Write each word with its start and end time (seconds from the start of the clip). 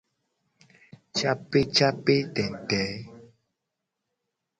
Capecapetete. 1.17 2.81